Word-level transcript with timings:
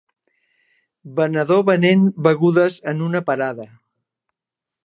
Venedor 1.19 1.61
venent 1.69 2.09
begudes 2.29 2.81
en 2.93 3.07
una 3.11 3.25
parada. 3.31 3.69